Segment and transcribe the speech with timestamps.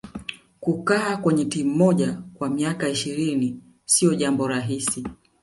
[0.59, 5.03] kukaa kwenye timu moja kwa miaka ishirini siyo jambo rahisi